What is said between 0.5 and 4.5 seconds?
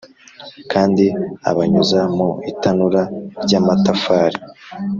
kandi abanyuza mu itanura ry’amatafari.